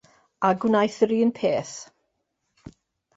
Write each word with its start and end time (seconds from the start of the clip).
A 0.47 0.49
gwnaeth 0.61 0.95
yr 1.07 1.13
un 1.17 1.33
peth. 1.39 1.75